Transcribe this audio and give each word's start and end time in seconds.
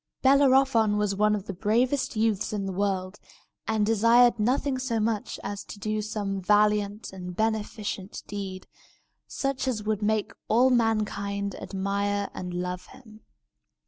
Bellerophon 0.23 0.97
was 0.97 1.13
one 1.13 1.35
of 1.35 1.45
the 1.45 1.53
bravest 1.53 2.15
youths 2.15 2.51
in 2.53 2.65
the 2.65 2.71
world, 2.71 3.19
and 3.67 3.85
desired 3.85 4.39
nothing 4.39 4.79
so 4.79 4.99
much 4.99 5.39
as 5.43 5.63
to 5.65 5.77
do 5.77 6.01
some 6.01 6.41
valiant 6.41 7.13
and 7.13 7.35
beneficent 7.35 8.23
deed, 8.25 8.65
such 9.27 9.67
as 9.67 9.83
would 9.83 10.01
make 10.01 10.31
all 10.47 10.71
mankind 10.71 11.53
admire 11.53 12.31
and 12.33 12.51
love 12.51 12.87
him. 12.87 13.19